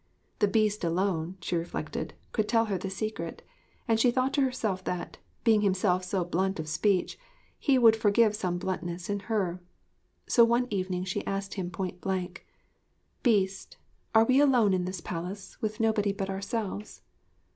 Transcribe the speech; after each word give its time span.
The 0.39 0.47
Beast 0.47 0.83
alone 0.83 1.37
(she 1.41 1.55
reflected) 1.55 2.15
could 2.31 2.49
tell 2.49 2.65
her 2.65 2.77
the 2.79 2.89
secret; 2.89 3.43
and 3.87 3.99
she 3.99 4.09
thought 4.09 4.33
to 4.33 4.41
herself 4.41 4.83
that, 4.85 5.19
being 5.43 5.61
himself 5.61 6.03
so 6.03 6.25
blunt 6.25 6.59
of 6.59 6.67
speech, 6.67 7.19
he 7.59 7.77
would 7.77 7.95
forgive 7.95 8.35
some 8.35 8.57
bluntness 8.57 9.11
in 9.11 9.19
her. 9.29 9.61
So 10.25 10.43
one 10.43 10.65
evening 10.71 11.03
she 11.03 11.23
asked 11.27 11.53
him 11.53 11.69
point 11.69 12.01
blank: 12.01 12.47
'Beast, 13.21 13.77
are 14.15 14.25
we 14.25 14.39
alone 14.39 14.73
in 14.73 14.85
this 14.85 15.01
palace, 15.01 15.61
with 15.61 15.79
nobody 15.79 16.11
but 16.13 16.31
ourselves?' 16.31 17.03